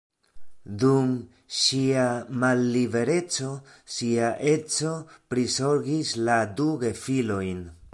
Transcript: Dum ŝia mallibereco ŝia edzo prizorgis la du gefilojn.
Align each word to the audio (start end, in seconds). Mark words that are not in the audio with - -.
Dum 0.83 1.11
ŝia 1.57 2.05
mallibereco 2.45 3.51
ŝia 3.99 4.33
edzo 4.57 4.95
prizorgis 5.35 6.19
la 6.29 6.43
du 6.61 6.71
gefilojn. 6.87 7.67